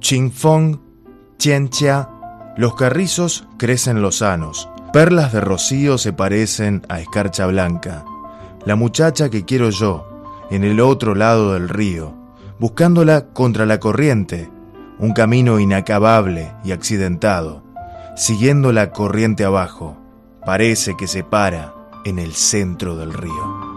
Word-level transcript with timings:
Chingfong, 0.00 0.78
Chia, 1.38 2.08
los 2.56 2.74
carrizos 2.74 3.48
crecen 3.56 4.02
lozanos, 4.02 4.68
perlas 4.92 5.32
de 5.32 5.40
rocío 5.40 5.96
se 5.96 6.12
parecen 6.12 6.82
a 6.88 7.00
escarcha 7.00 7.46
blanca. 7.46 8.04
La 8.66 8.76
muchacha 8.76 9.30
que 9.30 9.44
quiero 9.44 9.70
yo, 9.70 10.06
en 10.50 10.64
el 10.64 10.80
otro 10.80 11.14
lado 11.14 11.54
del 11.54 11.68
río, 11.68 12.14
buscándola 12.58 13.28
contra 13.32 13.64
la 13.64 13.80
corriente, 13.80 14.50
un 14.98 15.12
camino 15.14 15.58
inacabable 15.58 16.52
y 16.62 16.72
accidentado, 16.72 17.62
siguiendo 18.14 18.72
la 18.72 18.90
corriente 18.90 19.44
abajo, 19.44 19.96
parece 20.44 20.96
que 20.96 21.06
se 21.06 21.24
para 21.24 21.74
en 22.04 22.18
el 22.18 22.34
centro 22.34 22.96
del 22.96 23.14
río. 23.14 23.71